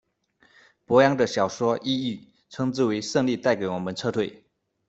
[0.83, 2.15] 柏杨的小说《异域》，
[2.49, 4.43] 称之为「胜利带给我们撤退」。